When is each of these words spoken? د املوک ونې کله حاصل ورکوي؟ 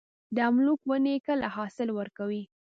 د 0.35 0.37
املوک 0.49 0.79
ونې 0.89 1.15
کله 1.27 1.47
حاصل 1.55 1.87
ورکوي؟ 1.99 2.43